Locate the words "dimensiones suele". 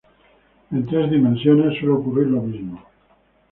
1.11-1.93